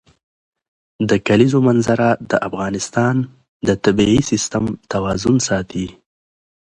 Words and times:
د 1.09 1.11
کلیزو 1.27 1.59
منظره 1.67 2.07
د 2.29 2.31
افغانستان 2.47 3.15
د 3.67 3.69
طبعي 3.83 4.19
سیسټم 4.31 4.65
توازن 4.91 5.35
ساتي. 5.47 5.87